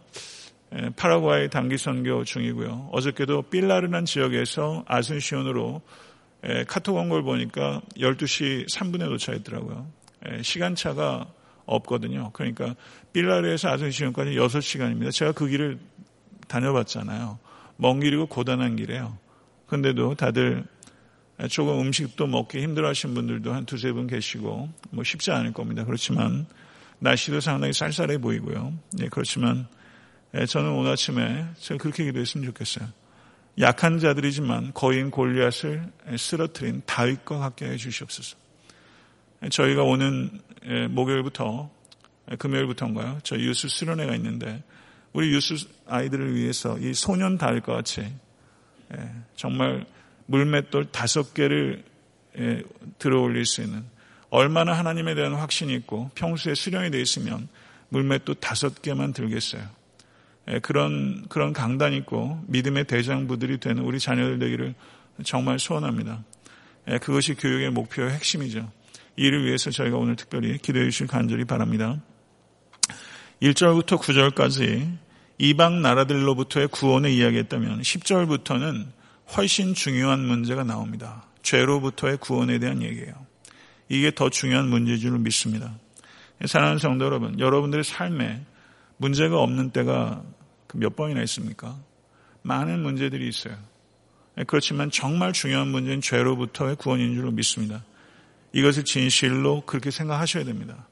파라과이 0.95 1.49
단기 1.49 1.77
선교 1.77 2.23
중이고요. 2.23 2.89
어저께도 2.91 3.43
빌라르난 3.43 4.05
지역에서 4.05 4.83
아순시온으로 4.87 5.81
카톡 6.67 6.95
온 6.97 7.09
걸 7.09 7.23
보니까 7.23 7.81
12시 7.97 8.67
3분에 8.69 9.05
도착했더라고요. 9.05 9.87
시간차가 10.41 11.27
없거든요. 11.65 12.31
그러니까 12.33 12.75
빌라르에서 13.13 13.69
아순시온까지 13.69 14.31
6시간입니다. 14.31 15.11
제가 15.11 15.31
그 15.31 15.47
길을 15.47 15.79
다녀봤잖아요. 16.47 17.39
먼 17.77 17.99
길이고 17.99 18.27
고단한 18.27 18.75
길이에요. 18.75 19.17
근데도 19.67 20.15
다들 20.15 20.63
조금 21.49 21.81
음식도 21.81 22.27
먹기 22.27 22.61
힘들어 22.61 22.87
하신 22.89 23.13
분들도 23.13 23.51
한 23.51 23.65
두세 23.65 23.91
분 23.91 24.07
계시고, 24.07 24.69
뭐 24.91 25.03
쉽지 25.03 25.31
않을 25.31 25.51
겁니다. 25.53 25.83
그렇지만, 25.83 26.45
날씨도 26.99 27.41
상당히 27.41 27.73
쌀쌀해 27.73 28.19
보이고요. 28.19 28.73
네, 28.93 29.09
그렇지만, 29.09 29.67
예, 30.33 30.45
저는 30.45 30.69
오늘 30.69 30.91
아침에 30.91 31.45
제가 31.57 31.77
그렇게 31.77 32.05
기도했으면 32.05 32.45
좋겠어요. 32.45 32.87
약한 33.59 33.99
자들이지만 33.99 34.73
거인 34.73 35.11
골리앗을 35.11 35.91
쓰러뜨린 36.17 36.81
다윗과 36.85 37.37
같게 37.37 37.65
해 37.69 37.77
주시옵소서. 37.77 38.37
예, 39.43 39.49
저희가 39.49 39.83
오는 39.83 40.41
예, 40.65 40.87
목요일부터 40.87 41.69
금요일부터인가요? 42.39 43.19
저희 43.23 43.45
유스 43.45 43.67
수련회가 43.67 44.15
있는데 44.15 44.63
우리 45.13 45.31
유스 45.33 45.67
아이들을 45.87 46.35
위해서 46.35 46.77
이 46.79 46.93
소년 46.93 47.37
다윗과 47.37 47.73
같이 47.73 48.11
정말 49.35 49.85
물맷돌 50.25 50.91
다섯 50.91 51.33
개를 51.33 51.83
들어올릴 52.97 53.45
수 53.45 53.61
있는 53.61 53.85
얼마나 54.29 54.73
하나님에 54.73 55.15
대한 55.15 55.35
확신이 55.35 55.73
있고 55.75 56.09
평소에 56.15 56.55
수련이 56.55 56.91
되어 56.91 56.99
있으면 56.99 57.47
물맷돌 57.89 58.35
다섯 58.35 58.81
개만 58.81 59.13
들겠어요. 59.13 59.61
예, 60.49 60.59
그런 60.59 61.25
그런 61.27 61.53
강단 61.53 61.93
있고 61.93 62.43
믿음의 62.47 62.85
대장부들이 62.85 63.59
되는 63.59 63.83
우리 63.83 63.99
자녀들 63.99 64.39
되기를 64.39 64.75
정말 65.23 65.59
소원합니다. 65.59 66.23
예, 66.89 66.97
그것이 66.97 67.33
교육의 67.33 67.71
목표의 67.71 68.11
핵심이죠. 68.11 68.71
이를 69.15 69.45
위해서 69.45 69.71
저희가 69.71 69.97
오늘 69.97 70.15
특별히 70.15 70.57
기도해 70.57 70.85
주실 70.85 71.07
간절히 71.07 71.45
바랍니다. 71.45 71.99
1절부터 73.41 73.99
9절까지 73.99 74.97
이방 75.37 75.81
나라들로부터의 75.81 76.67
구원을 76.69 77.09
이야기했다면 77.09 77.81
10절부터는 77.81 78.87
훨씬 79.35 79.73
중요한 79.73 80.19
문제가 80.19 80.63
나옵니다. 80.63 81.25
죄로부터의 81.41 82.17
구원에 82.17 82.59
대한 82.59 82.81
얘기예요. 82.81 83.13
이게 83.89 84.11
더 84.11 84.29
중요한 84.29 84.67
문제인 84.67 84.99
줄 84.99 85.17
믿습니다. 85.19 85.77
사랑하는 86.45 86.79
성도 86.79 87.05
여러분, 87.05 87.39
여러분들의 87.39 87.83
삶에 87.83 88.45
문제가 88.97 89.39
없는 89.39 89.71
때가 89.71 90.23
몇 90.75 90.95
번이나 90.95 91.21
있습니까? 91.23 91.77
많은 92.41 92.81
문제들이 92.81 93.27
있어요. 93.27 93.57
그렇지만 94.47 94.91
정말 94.91 95.33
중요한 95.33 95.67
문제는 95.69 96.01
죄로부터의 96.01 96.75
구원인 96.75 97.15
줄로 97.15 97.31
믿습니다. 97.31 97.83
이것을 98.53 98.83
진실로 98.83 99.61
그렇게 99.65 99.91
생각하셔야 99.91 100.43
됩니다. 100.43 100.87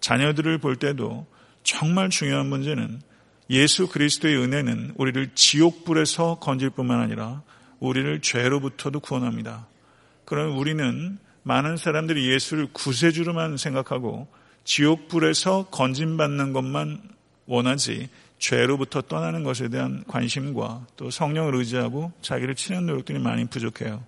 자녀들을 0.00 0.58
볼 0.58 0.76
때도 0.76 1.26
정말 1.62 2.10
중요한 2.10 2.46
문제는 2.46 3.00
예수 3.50 3.88
그리스도의 3.88 4.36
은혜는 4.36 4.94
우리를 4.96 5.30
지옥불에서 5.34 6.38
건질 6.40 6.70
뿐만 6.70 7.00
아니라 7.00 7.42
우리를 7.80 8.20
죄로부터도 8.20 9.00
구원합니다. 9.00 9.66
그럼 10.24 10.58
우리는 10.58 11.18
많은 11.42 11.76
사람들이 11.76 12.30
예수를 12.30 12.68
구세주로만 12.72 13.56
생각하고 13.56 14.28
지옥불에서 14.64 15.66
건진받는 15.70 16.52
것만 16.52 17.02
원하지 17.46 18.08
죄로부터 18.42 19.02
떠나는 19.02 19.44
것에 19.44 19.68
대한 19.68 20.02
관심과 20.08 20.88
또 20.96 21.10
성령을 21.10 21.54
의지하고 21.54 22.10
자기를 22.22 22.56
치는 22.56 22.86
노력들이 22.86 23.20
많이 23.20 23.44
부족해요. 23.44 24.02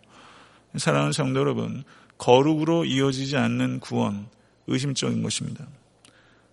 사랑하는 0.77 1.13
성도 1.13 1.39
여러분, 1.39 1.85
거룩으로 2.19 2.85
이어지지 2.85 3.37
않는 3.37 3.79
구원, 3.79 4.27
의심적인 4.67 5.23
것입니다. 5.23 5.65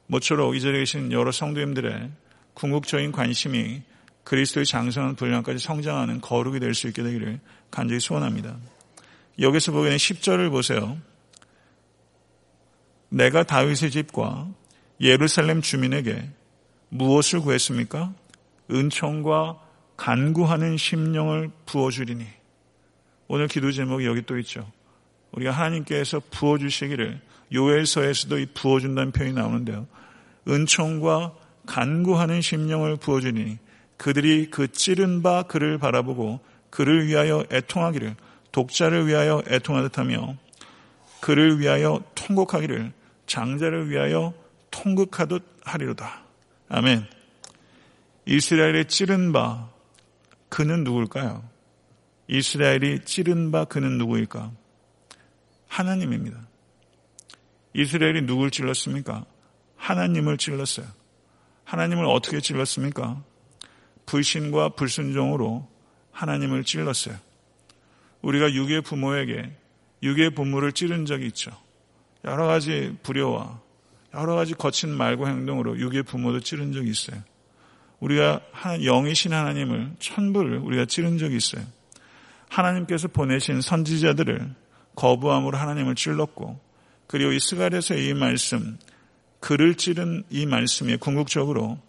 모쪼록 0.05 0.55
이 0.55 0.61
자리에 0.61 0.81
계신 0.81 1.11
여러 1.11 1.31
성도님들의 1.31 2.11
궁극적인 2.53 3.11
관심이 3.11 3.81
그리스도의 4.25 4.67
장성한 4.67 5.15
분량까지 5.15 5.57
성장하는 5.57 6.21
거룩이 6.21 6.59
될 6.59 6.75
수 6.75 6.88
있게 6.88 7.01
되기를 7.01 7.39
간절히 7.71 8.00
소원합니다. 8.00 8.57
여기서 9.39 9.71
보게 9.71 9.89
된 9.89 9.97
10절을 9.97 10.51
보세요. 10.51 11.00
내가 13.09 13.41
다윗의 13.41 13.89
집과 13.89 14.50
예루살렘 15.00 15.63
주민에게 15.63 16.29
무엇을 16.91 17.39
구했습니까? 17.39 18.13
은총과 18.69 19.57
간구하는 19.95 20.77
심령을 20.77 21.50
부어주리니. 21.65 22.25
오늘 23.27 23.48
기도 23.48 23.71
제목이 23.71 24.05
여기 24.05 24.21
또 24.24 24.38
있죠. 24.39 24.69
우리가 25.31 25.51
하나님께서 25.51 26.21
부어주시기를 26.31 27.21
요엘서에서도 27.53 28.39
이 28.39 28.45
부어준다는 28.53 29.13
표현이 29.13 29.33
나오는데요. 29.33 29.88
은총과 30.48 31.33
간구하는 31.65 32.41
심령을 32.41 32.98
부어주니 32.98 33.57
그들이 33.95 34.50
그 34.50 34.69
찌른 34.69 35.21
바 35.21 35.43
그를 35.43 35.77
바라보고 35.77 36.41
그를 36.69 37.07
위하여 37.07 37.45
애통하기를 37.51 38.15
독자를 38.51 39.07
위하여 39.07 39.41
애통하듯 39.48 39.98
하며 39.98 40.36
그를 41.21 41.60
위하여 41.60 42.01
통곡하기를 42.15 42.91
장자를 43.27 43.89
위하여 43.89 44.33
통극하듯 44.71 45.43
하리로다. 45.63 46.21
아멘. 46.74 47.06
이스라엘의 48.25 48.88
찌른 48.88 49.34
바 49.34 49.70
그는 50.48 50.86
누굴까요? 50.86 51.44
이스라엘이 52.30 53.04
찌른 53.04 53.51
바 53.51 53.66
그는 53.66 53.98
누구일까? 53.98 54.54
하나님입니다. 55.68 56.48
이스라엘이 57.74 58.22
누굴 58.22 58.51
찔렀습니까? 58.51 59.25
하나님을 59.75 60.38
찔렀어요. 60.38 60.88
하나님을 61.66 62.06
어떻게 62.06 62.40
찔렀습니까? 62.40 63.22
불신과 64.06 64.70
불순종으로 64.70 65.68
하나님을 66.13 66.63
찔렀어요. 66.63 67.18
우리가 68.22 68.54
육의 68.54 68.80
부모에게 68.84 69.51
육의 70.04 70.30
부모를 70.36 70.72
찌른 70.72 71.06
적이 71.06 71.28
있죠. 71.28 71.51
여러 72.24 72.48
가지 72.48 72.96
불효와 73.04 73.60
여러 74.13 74.36
가지 74.36 74.53
거친 74.53 74.89
말과 74.89 75.27
행동으로 75.27 75.80
육의 75.80 76.03
부모도 76.03 76.41
찌른 76.41 76.74
적이 76.74 76.89
있어요. 76.89 77.22
우리가 78.00 78.41
영이신 78.82 79.32
하나님을 79.34 79.94
천부를 80.00 80.58
우리가 80.58 80.86
찌른 80.86 81.18
적이 81.18 81.38
있어요. 81.38 81.63
하나님께서 82.50 83.08
보내신 83.08 83.62
선지자들을 83.62 84.53
거부함으로 84.96 85.58
하나님을 85.58 85.96
찔렀고 85.96 86.60
그리고 87.08 87.32
이 87.32 87.39
스가랴서의 87.39 88.08
이 88.08 88.13
말씀 88.13 88.77
그를 89.39 89.75
찌른 89.75 90.24
이 90.30 90.46
말씀이 90.46 90.98
궁극적으로 90.98 91.80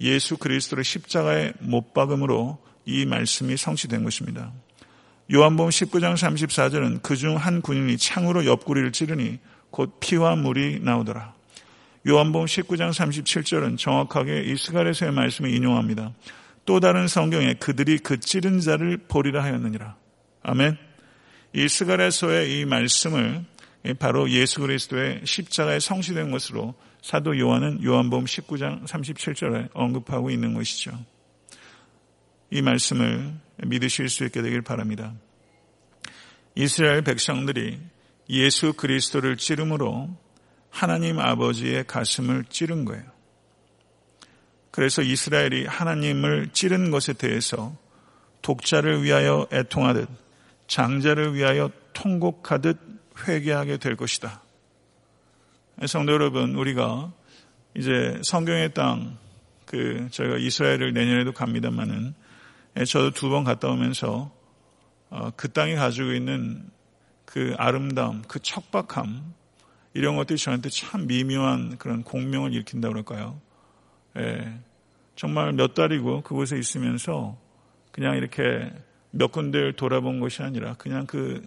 예수 0.00 0.36
그리스도를 0.36 0.84
십자가에 0.84 1.52
못 1.60 1.92
박음으로 1.94 2.58
이 2.84 3.04
말씀이 3.06 3.56
성취된 3.56 4.04
것입니다. 4.04 4.52
요한복음 5.32 5.70
19장 5.70 6.14
34절은 6.14 7.02
그중 7.02 7.36
한 7.36 7.62
군인이 7.62 7.96
창으로 7.98 8.46
옆구리를 8.46 8.90
찌르니 8.92 9.38
곧 9.70 9.98
피와 10.00 10.36
물이 10.36 10.80
나오더라. 10.80 11.39
요한복음 12.08 12.46
19장 12.46 12.90
37절은 12.90 13.76
정확하게 13.76 14.44
이 14.44 14.56
스가랴서의 14.56 15.12
말씀을 15.12 15.52
인용합니다. 15.52 16.14
또 16.64 16.80
다른 16.80 17.08
성경에 17.08 17.54
그들이 17.54 17.98
그 17.98 18.18
찌른 18.18 18.60
자를 18.60 18.96
보리라 18.96 19.42
하였느니라. 19.42 19.96
아멘. 20.42 20.78
이 21.52 21.68
스가랴서의 21.68 22.60
이 22.60 22.64
말씀을 22.64 23.44
바로 23.98 24.30
예수 24.30 24.60
그리스도의 24.60 25.22
십자가에 25.24 25.78
성취된 25.78 26.30
것으로 26.30 26.74
사도 27.02 27.38
요한은 27.38 27.84
요한복음 27.84 28.24
19장 28.24 28.86
37절에 28.86 29.68
언급하고 29.74 30.30
있는 30.30 30.54
것이죠. 30.54 30.92
이 32.50 32.62
말씀을 32.62 33.34
믿으실 33.58 34.08
수 34.08 34.24
있게 34.24 34.40
되길 34.40 34.62
바랍니다. 34.62 35.12
이스라엘 36.54 37.02
백성들이 37.02 37.78
예수 38.30 38.72
그리스도를 38.72 39.36
찌름으로 39.36 40.08
하나님 40.70 41.18
아버지의 41.18 41.86
가슴을 41.86 42.44
찌른 42.48 42.84
거예요. 42.84 43.04
그래서 44.70 45.02
이스라엘이 45.02 45.66
하나님을 45.66 46.50
찌른 46.52 46.90
것에 46.90 47.12
대해서 47.12 47.76
독자를 48.42 49.02
위하여 49.02 49.46
애통하듯 49.52 50.08
장자를 50.68 51.34
위하여 51.34 51.70
통곡하듯 51.92 52.78
회개하게 53.26 53.78
될 53.78 53.96
것이다. 53.96 54.42
성도 55.86 56.12
여러분, 56.12 56.54
우리가 56.54 57.12
이제 57.76 58.20
성경의 58.22 58.74
땅, 58.74 59.18
그, 59.66 60.08
저희가 60.10 60.36
이스라엘을 60.36 60.92
내년에도 60.92 61.32
갑니다만은, 61.32 62.14
저도 62.86 63.10
두 63.10 63.30
번 63.30 63.44
갔다 63.44 63.68
오면서, 63.68 64.30
어, 65.10 65.30
그 65.36 65.50
땅이 65.52 65.74
가지고 65.74 66.12
있는 66.12 66.70
그 67.24 67.54
아름다움, 67.58 68.22
그 68.28 68.38
척박함, 68.40 69.34
이런 69.92 70.16
것들이 70.16 70.38
저한테 70.38 70.68
참 70.70 71.06
미묘한 71.06 71.78
그런 71.78 72.02
공명을 72.02 72.52
일으킨다고 72.52 72.92
그럴까요? 72.92 73.40
예, 74.18 74.60
정말 75.16 75.52
몇 75.52 75.74
달이고 75.74 76.22
그곳에 76.22 76.58
있으면서 76.58 77.36
그냥 77.90 78.16
이렇게 78.16 78.72
몇 79.10 79.32
군데를 79.32 79.74
돌아본 79.74 80.20
것이 80.20 80.42
아니라 80.42 80.74
그냥 80.74 81.06
그 81.06 81.44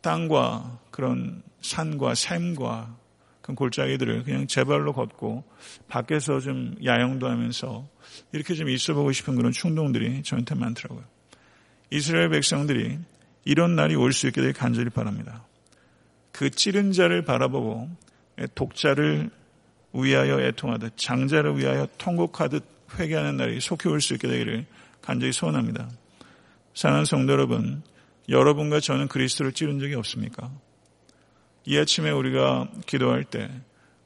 땅과 0.00 0.80
그런 0.90 1.42
산과 1.60 2.14
샘과 2.14 2.96
그 3.42 3.54
골짜기들을 3.54 4.24
그냥 4.24 4.46
제 4.46 4.64
발로 4.64 4.92
걷고 4.92 5.44
밖에서 5.88 6.40
좀 6.40 6.74
야영도 6.84 7.28
하면서 7.28 7.86
이렇게 8.32 8.54
좀 8.54 8.68
있어보고 8.68 9.12
싶은 9.12 9.36
그런 9.36 9.52
충동들이 9.52 10.22
저한테 10.22 10.54
많더라고요. 10.54 11.04
이스라엘 11.90 12.30
백성들이 12.30 12.98
이런 13.44 13.76
날이 13.76 13.94
올 13.94 14.12
수 14.12 14.26
있게 14.26 14.40
되길 14.40 14.54
간절히 14.54 14.90
바랍니다. 14.90 15.44
그 16.36 16.50
찌른 16.50 16.92
자를 16.92 17.22
바라보고 17.22 17.88
독자를 18.54 19.30
위하여 19.94 20.38
애통하듯 20.38 20.92
장자를 20.98 21.56
위하여 21.56 21.88
통곡하듯 21.96 22.62
회개하는 22.98 23.38
날이 23.38 23.58
속히 23.58 23.88
올 23.88 24.02
수 24.02 24.12
있게 24.12 24.28
되기를 24.28 24.66
간절히 25.00 25.32
소원합니다. 25.32 25.88
사랑하는 26.74 27.06
성도 27.06 27.32
여러분, 27.32 27.82
여러분과 28.28 28.80
저는 28.80 29.08
그리스도를 29.08 29.52
찌른 29.52 29.78
적이 29.80 29.94
없습니까? 29.94 30.50
이 31.64 31.78
아침에 31.78 32.10
우리가 32.10 32.68
기도할 32.84 33.24
때 33.24 33.50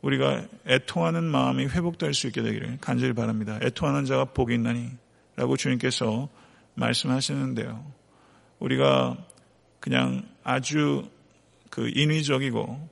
우리가 0.01 0.47
애통하는 0.69 1.25
마음이 1.25 1.67
회복될 1.67 2.15
수 2.15 2.29
있게 2.29 2.43
되기를 2.43 2.79
간절히 2.81 3.13
바랍니다. 3.13 3.59
애통하는 3.61 4.05
자가 4.05 4.27
복이 4.27 4.55
있나니 4.55 4.89
라고 5.35 5.57
주님께서 5.57 6.29
말씀하시는데요. 6.75 7.93
우리가 8.61 9.17
그냥 9.81 10.29
아주 10.45 11.11
그 11.71 11.91
인위적이고 11.95 12.89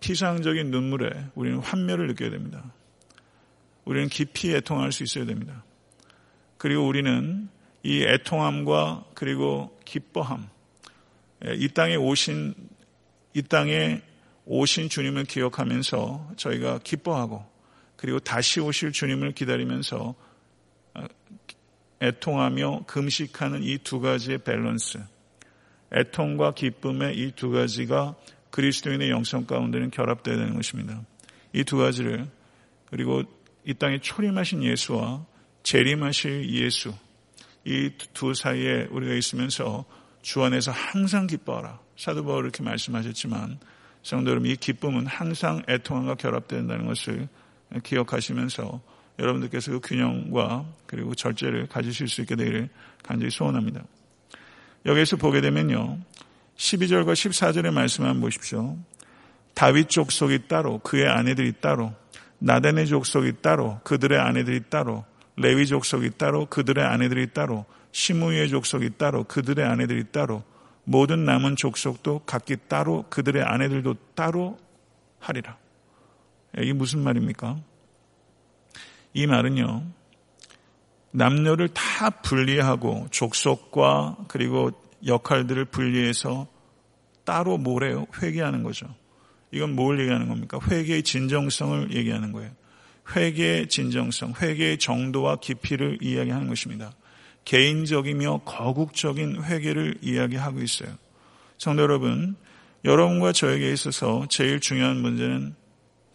피상적인 0.00 0.70
눈물에 0.70 1.10
우리는 1.34 1.58
환멸을 1.58 2.06
느껴야 2.06 2.30
됩니다. 2.30 2.72
우리는 3.84 4.08
깊이 4.08 4.54
애통할 4.54 4.92
수 4.92 5.02
있어야 5.02 5.26
됩니다. 5.26 5.64
그리고 6.56 6.86
우리는 6.86 7.48
이 7.82 8.02
애통함과 8.02 9.04
그리고 9.14 9.78
기뻐함, 9.84 10.48
이 11.56 11.68
땅에 11.68 11.96
오신, 11.96 12.54
이 13.34 13.42
땅에 13.42 14.02
오신 14.44 14.88
주님을 14.88 15.24
기억하면서 15.24 16.32
저희가 16.36 16.80
기뻐하고 16.84 17.44
그리고 17.96 18.18
다시 18.18 18.60
오실 18.60 18.92
주님을 18.92 19.32
기다리면서 19.32 20.14
어, 20.94 21.04
애통하며 22.02 22.84
금식하는 22.86 23.62
이 23.62 23.78
두 23.78 24.00
가지의 24.00 24.38
밸런스, 24.38 24.98
애통과 25.92 26.52
기쁨의 26.54 27.16
이 27.18 27.32
두 27.32 27.50
가지가 27.50 28.14
그리스도인의 28.50 29.10
영성 29.10 29.46
가운데는 29.46 29.90
결합되어야 29.90 30.36
되는 30.38 30.54
것입니다. 30.54 31.00
이 31.52 31.64
두 31.64 31.78
가지를 31.78 32.28
그리고 32.86 33.22
이 33.64 33.74
땅에 33.74 33.98
초림하신 33.98 34.62
예수와 34.64 35.24
재림하실 35.62 36.50
예수 36.50 36.92
이 37.64 37.90
두 38.14 38.34
사이에 38.34 38.88
우리가 38.90 39.14
있으면서 39.14 39.84
주 40.22 40.42
안에서 40.42 40.70
항상 40.70 41.26
기뻐하라. 41.26 41.78
사도 41.96 42.24
바울 42.24 42.44
이렇게 42.44 42.62
말씀하셨지만 42.62 43.58
성도 44.02 44.30
여러분 44.30 44.50
이 44.50 44.56
기쁨은 44.56 45.06
항상 45.06 45.62
애통함과 45.68 46.14
결합된다는 46.14 46.86
것을 46.86 47.28
기억하시면서 47.84 48.80
여러분들께서 49.18 49.72
그 49.72 49.80
균형과 49.80 50.64
그리고 50.86 51.14
절제를 51.14 51.66
가지실 51.66 52.08
수 52.08 52.22
있게 52.22 52.36
되기를 52.36 52.70
간절히 53.02 53.30
소원합니다. 53.30 53.84
여기에서 54.86 55.16
보게 55.16 55.40
되면요. 55.40 55.98
12절과 56.56 57.12
14절의 57.12 57.72
말씀 57.72 58.04
한번 58.04 58.20
보십시오. 58.22 58.76
다윗 59.54 59.88
족속이 59.88 60.48
따로 60.48 60.78
그의 60.78 61.08
아내들이 61.08 61.52
따로 61.60 61.92
나단의 62.38 62.86
족속이 62.86 63.42
따로 63.42 63.80
그들의 63.84 64.18
아내들이 64.18 64.60
따로 64.70 65.04
레위 65.36 65.66
족속이 65.66 66.12
따로 66.16 66.46
그들의 66.46 66.84
아내들이 66.84 67.32
따로 67.32 67.66
시무의 67.92 68.48
족속이 68.48 68.90
따로 68.98 69.24
그들의 69.24 69.64
아내들이 69.64 70.04
따로 70.12 70.42
모든 70.84 71.24
남은 71.24 71.56
족속도 71.56 72.20
각기 72.26 72.56
따로 72.68 73.04
그들의 73.10 73.42
아내들도 73.42 73.94
따로 74.14 74.58
하리라. 75.18 75.56
이게 76.58 76.72
무슨 76.72 77.00
말입니까? 77.00 77.58
이 79.12 79.26
말은요. 79.26 79.84
남녀를 81.12 81.68
다 81.68 82.10
분리하고 82.10 83.08
족속과 83.10 84.16
그리고 84.28 84.70
역할들을 85.04 85.64
분리해서 85.66 86.46
따로 87.24 87.58
뭐래요? 87.58 88.06
회개하는 88.20 88.62
거죠. 88.62 88.86
이건 89.52 89.74
뭘 89.74 90.00
얘기하는 90.00 90.28
겁니까? 90.28 90.58
회개의 90.70 91.02
진정성을 91.02 91.94
얘기하는 91.94 92.32
거예요. 92.32 92.50
회개의 93.14 93.68
진정성, 93.68 94.34
회개의 94.40 94.78
정도와 94.78 95.36
깊이를 95.36 95.98
이야기하는 96.00 96.48
것입니다. 96.48 96.92
개인적이며 97.44 98.42
거국적인 98.44 99.42
회개를 99.42 99.96
이야기하고 100.02 100.60
있어요. 100.60 100.90
성도 101.58 101.82
여러분, 101.82 102.36
여러분과 102.84 103.32
저에게 103.32 103.72
있어서 103.72 104.26
제일 104.28 104.60
중요한 104.60 104.98
문제는 104.98 105.54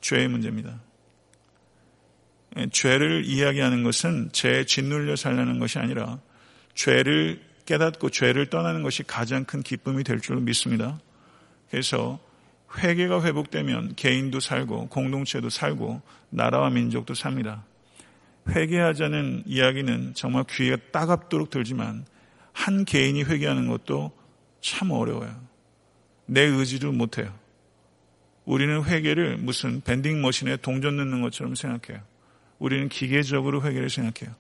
죄의 0.01 0.27
문제입니다. 0.29 0.79
예, 2.57 2.67
죄를 2.71 3.25
이야기하는 3.25 3.83
것은 3.83 4.29
죄에 4.31 4.65
짓눌려 4.65 5.15
살려는 5.15 5.59
것이 5.59 5.79
아니라 5.79 6.19
죄를 6.73 7.41
깨닫고 7.65 8.09
죄를 8.09 8.49
떠나는 8.49 8.83
것이 8.83 9.03
가장 9.03 9.43
큰 9.43 9.63
기쁨이 9.63 10.03
될 10.03 10.19
줄로 10.21 10.39
믿습니다. 10.39 10.99
그래서 11.69 12.19
회개가 12.77 13.23
회복되면 13.23 13.95
개인도 13.95 14.39
살고 14.39 14.89
공동체도 14.89 15.49
살고 15.49 16.01
나라와 16.29 16.69
민족도 16.69 17.13
삽니다. 17.13 17.65
회개하자는 18.49 19.43
이야기는 19.45 20.13
정말 20.13 20.43
귀가 20.49 20.77
따갑도록 20.91 21.49
들지만 21.49 22.05
한 22.53 22.85
개인이 22.85 23.21
회개하는 23.23 23.67
것도 23.67 24.11
참 24.61 24.91
어려워요. 24.91 25.35
내 26.27 26.41
의지를 26.41 26.91
못해요. 26.91 27.33
우리는 28.45 28.83
회개를 28.83 29.37
무슨 29.37 29.81
밴딩 29.81 30.21
머신에 30.21 30.57
동전 30.57 30.97
넣는 30.97 31.21
것처럼 31.21 31.55
생각해요. 31.55 32.03
우리는 32.59 32.89
기계적으로 32.89 33.61
회개를 33.61 33.89
생각해요. 33.89 34.35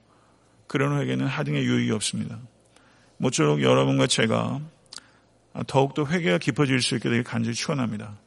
그런 0.67 0.99
회개는 0.99 1.27
하등의 1.27 1.63
유익이 1.63 1.91
없습니다. 1.91 2.39
모쪼록 3.17 3.61
여러분과 3.61 4.07
제가 4.07 4.61
더욱더 5.67 6.05
회개가 6.05 6.37
깊어질 6.37 6.81
수 6.81 6.95
있게 6.95 7.09
되길 7.09 7.23
간절히 7.23 7.55
축원합니다. 7.55 8.17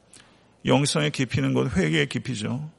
영성의 0.64 1.10
깊이는 1.10 1.54
곧 1.54 1.76
회개의 1.76 2.08
깊이죠. 2.08 2.70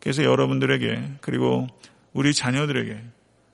그래서 0.00 0.22
여러분들에게 0.22 1.14
그리고 1.20 1.66
우리 2.12 2.34
자녀들에게 2.34 3.02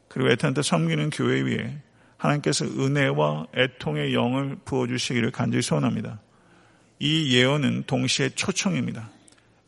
그리고 0.08 0.30
애탄타 0.30 0.62
섬기는 0.62 1.10
교회 1.10 1.40
위에 1.40 1.78
하나님께서 2.16 2.64
은혜와 2.64 3.48
애통의 3.56 4.14
영을 4.14 4.56
부어주시기를 4.64 5.30
간절히 5.30 5.62
소원합니다. 5.62 6.20
이 6.98 7.34
예언은 7.36 7.84
동시에 7.86 8.30
초청입니다. 8.30 9.10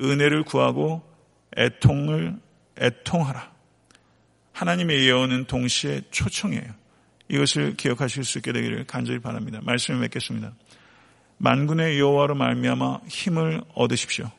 은혜를 0.01 0.45
구하고 0.45 1.03
애통을 1.57 2.37
애통하라. 2.79 3.53
하나님의 4.53 5.07
예언은 5.07 5.47
동시에 5.47 6.03
초청이에요. 6.11 6.73
이것을 7.29 7.77
기억하실 7.77 8.25
수 8.25 8.39
있게 8.39 8.53
되기를 8.53 8.85
간절히 8.87 9.19
바랍니다. 9.19 9.61
말씀을 9.63 10.01
맺겠습니다. 10.01 10.53
만군의 11.39 11.99
여호와로 11.99 12.35
말미암아 12.35 13.01
힘을 13.09 13.63
얻으십시오. 13.75 14.31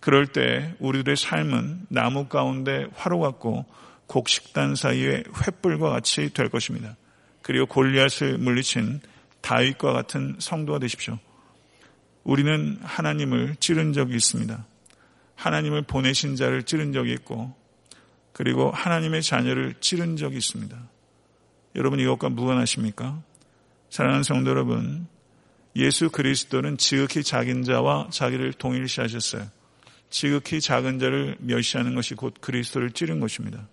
그럴 0.00 0.26
때 0.26 0.74
우리들의 0.80 1.16
삶은 1.16 1.86
나무 1.88 2.26
가운데 2.28 2.86
화로 2.94 3.20
같고 3.20 3.64
곡식단 4.06 4.74
사이에 4.74 5.22
횃불과 5.22 5.90
같이 5.90 6.32
될 6.32 6.48
것입니다. 6.48 6.96
그리고 7.42 7.66
골리앗을 7.66 8.38
물리친 8.38 9.00
다윗과 9.40 9.92
같은 9.92 10.36
성도가 10.38 10.78
되십시오. 10.78 11.18
우리는 12.22 12.78
하나님을 12.82 13.56
찌른 13.60 13.92
적이 13.92 14.16
있습니다. 14.16 14.66
하나님을 15.36 15.82
보내신 15.82 16.36
자를 16.36 16.62
찌른 16.62 16.92
적이 16.92 17.12
있고 17.14 17.54
그리고 18.32 18.70
하나님의 18.70 19.22
자녀를 19.22 19.74
찌른 19.80 20.16
적이 20.16 20.38
있습니다. 20.38 20.76
여러분 21.76 22.00
이것과 22.00 22.28
무관하십니까? 22.28 23.22
사랑하는 23.90 24.24
성도 24.24 24.50
여러분, 24.50 25.06
예수 25.76 26.10
그리스도는 26.10 26.78
지극히 26.78 27.22
작은 27.22 27.62
자와 27.62 28.08
자기를 28.10 28.52
동일시하셨어요. 28.54 29.48
지극히 30.10 30.60
작은 30.60 30.98
자를 30.98 31.36
멸시하는 31.38 31.94
것이 31.94 32.14
곧 32.14 32.34
그리스도를 32.40 32.90
찌른 32.90 33.20
것입니다. 33.20 33.68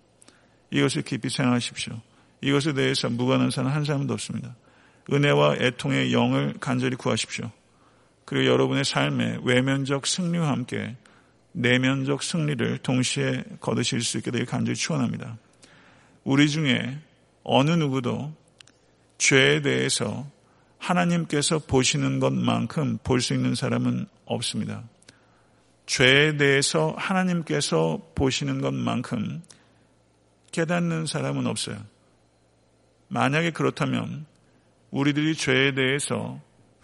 이것을 0.70 1.02
깊이 1.02 1.28
생각하십시오. 1.28 2.00
이것에 2.40 2.72
대해서 2.72 3.08
무관한 3.08 3.50
사람 3.50 3.72
한 3.72 3.84
사람도 3.84 4.12
없습니다. 4.14 4.54
은혜와 5.12 5.56
애통의 5.56 6.12
영을 6.12 6.54
간절히 6.60 6.96
구하십시오. 6.96 7.50
그리고 8.24 8.46
여러분의 8.46 8.84
삶에 8.84 9.38
외면적 9.42 10.06
승리와 10.06 10.48
함께 10.48 10.96
내면적 11.52 12.22
승리를 12.22 12.78
동시에 12.78 13.44
거두실 13.60 14.02
수 14.02 14.18
있게 14.18 14.30
되길 14.30 14.46
간절히 14.46 14.76
축원합니다. 14.76 15.38
우리 16.24 16.48
중에 16.48 16.98
어느 17.44 17.70
누구도 17.70 18.32
죄에 19.18 19.60
대해서 19.62 20.26
하나님께서 20.78 21.60
보시는 21.60 22.18
것만큼 22.20 22.98
볼 23.04 23.20
수 23.20 23.34
있는 23.34 23.54
사람은 23.54 24.06
없습니다. 24.24 24.82
죄에 25.86 26.36
대해서 26.36 26.94
하나님께서 26.96 28.00
보시는 28.14 28.60
것만큼 28.60 29.42
깨닫는 30.52 31.06
사람은 31.06 31.46
없어요. 31.46 31.76
만약에 33.08 33.50
그렇다면 33.50 34.26
우리들이 34.90 35.34
죄에 35.34 35.74
대해서 35.74 36.40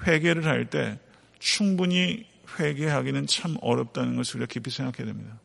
회개를 0.07 0.47
할 0.47 0.67
때 0.67 0.99
충분히 1.39 2.27
회개하기는 2.59 3.27
참 3.27 3.57
어렵다는 3.61 4.17
것을 4.17 4.37
우리가 4.37 4.53
깊이 4.53 4.71
생각해야 4.71 5.07
됩니다. 5.07 5.39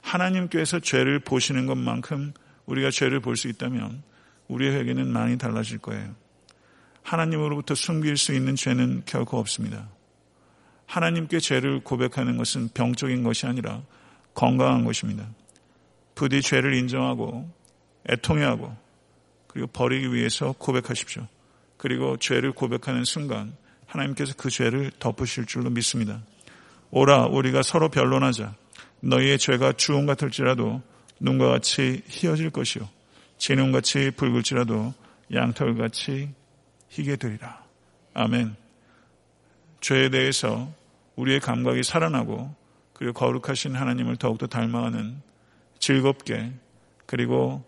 하나님께서 0.00 0.80
죄를 0.80 1.20
보시는 1.20 1.66
것만큼 1.66 2.32
우리가 2.66 2.90
죄를 2.90 3.20
볼 3.20 3.36
수 3.36 3.48
있다면 3.48 4.02
우리의 4.48 4.74
회개는 4.74 5.08
많이 5.08 5.38
달라질 5.38 5.78
거예요. 5.78 6.14
하나님으로부터 7.02 7.74
숨길 7.74 8.16
수 8.16 8.32
있는 8.34 8.54
죄는 8.54 9.02
결코 9.06 9.38
없습니다. 9.38 9.88
하나님께 10.86 11.40
죄를 11.40 11.80
고백하는 11.80 12.36
것은 12.36 12.68
병적인 12.74 13.22
것이 13.22 13.46
아니라 13.46 13.82
건강한 14.34 14.84
것입니다. 14.84 15.26
부디 16.14 16.42
죄를 16.42 16.74
인정하고 16.74 17.50
애통해하고 18.08 18.76
그리고 19.46 19.68
버리기 19.68 20.12
위해서 20.12 20.52
고백하십시오. 20.52 21.26
그리고 21.76 22.16
죄를 22.16 22.52
고백하는 22.52 23.04
순간 23.04 23.56
하나님께서 23.92 24.34
그 24.36 24.50
죄를 24.50 24.90
덮으실 24.98 25.46
줄로 25.46 25.70
믿습니다. 25.70 26.22
오라 26.90 27.26
우리가 27.26 27.62
서로 27.62 27.88
변론하자. 27.88 28.54
너희의 29.00 29.38
죄가 29.38 29.72
주홍 29.72 30.06
같을지라도 30.06 30.82
눈과 31.20 31.48
같이 31.48 32.02
희어질 32.06 32.50
것이요 32.50 32.88
진홍같이 33.38 34.12
붉을지라도 34.16 34.94
양털같이 35.32 36.30
희게 36.88 37.16
되리라. 37.16 37.64
아멘. 38.14 38.54
죄에 39.80 40.10
대해서 40.10 40.72
우리의 41.16 41.40
감각이 41.40 41.82
살아나고 41.82 42.54
그리고 42.92 43.12
거룩하신 43.14 43.74
하나님을 43.74 44.16
더욱더 44.16 44.46
닮아가는 44.46 45.20
즐겁게 45.78 46.52
그리고 47.06 47.64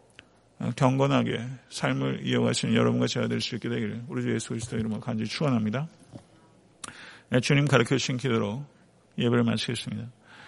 경건하게 0.77 1.41
삶을 1.71 2.21
이어가시는 2.25 2.75
여러분과 2.75 3.09
제가 3.09 3.27
될 3.29 3.41
수 3.41 3.57
있게 3.57 3.69
되기를 3.69 4.05
우리 4.09 4.23
주 4.23 4.33
예수 4.33 4.51
그리스도 4.51 4.77
이름으로 4.79 5.01
간절히 5.01 5.29
축원합니다. 5.29 5.89
네, 7.35 7.41
주님 7.41 7.67
가르쳐 7.67 7.97
주신 7.97 8.17
기도로 8.17 8.65
예배를 9.19 9.43
마치겠습니다. 9.43 10.09